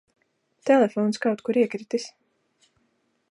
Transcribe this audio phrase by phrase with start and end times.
[0.69, 2.09] Telefons kaut kur iekritis.